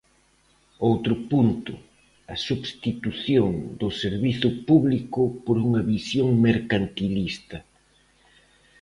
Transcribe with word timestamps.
Outro 0.89 1.13
punto, 1.31 1.73
a 2.33 2.35
substitución 2.47 3.51
do 3.79 3.89
servizo 4.01 4.49
público 4.69 5.21
por 5.45 5.55
unha 5.67 5.81
visión 5.93 6.29
mercantilista. 6.47 7.57